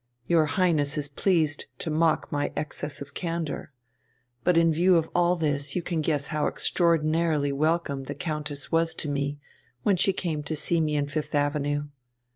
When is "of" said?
3.01-3.13, 4.97-5.07